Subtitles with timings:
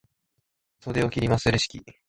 [0.79, 1.85] 袖を切ります、レシキ。